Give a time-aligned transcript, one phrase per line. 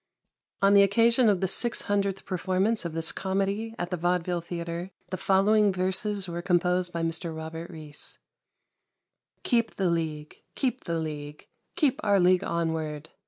[0.63, 4.41] ''On the occasion of the Six Hundredth per formance of this comedy at the Vaudeville
[4.41, 7.35] Theatre, the following verses were composed by Mr.
[7.37, 8.17] Robert Reece:—
[9.51, 10.37] Keep the league"!
[10.55, 11.45] keep the league,
[11.75, 13.09] Keep our league onward